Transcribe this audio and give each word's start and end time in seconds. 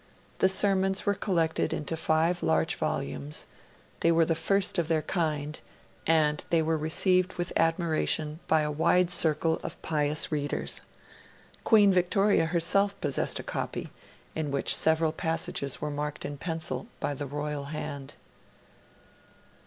The 0.39 0.49
sermons 0.49 1.05
were 1.05 1.13
collected 1.13 1.71
into 1.71 1.95
five 1.95 2.41
large 2.41 2.73
volumes; 2.73 3.45
they 3.99 4.11
were 4.11 4.25
the 4.25 4.33
first 4.33 4.79
of 4.79 4.87
their 4.87 5.03
kind; 5.03 5.59
and 6.07 6.43
they 6.49 6.63
were 6.63 6.75
received 6.75 7.35
with 7.35 7.53
admiration 7.55 8.39
by 8.47 8.61
a 8.61 8.71
wide 8.71 9.11
circle 9.11 9.59
of 9.61 9.79
pious 9.83 10.31
readers. 10.31 10.81
Queen 11.63 11.93
Victoria 11.93 12.45
herself 12.47 12.99
possessed 12.99 13.37
a 13.37 13.43
copy 13.43 13.91
in 14.33 14.49
which 14.49 14.75
several 14.75 15.11
passages 15.11 15.81
were 15.81 15.91
marked 15.91 16.25
in 16.25 16.35
pencil, 16.39 16.87
by 16.99 17.13
the 17.13 17.27
Royal 17.27 17.65
hand. 17.65 18.15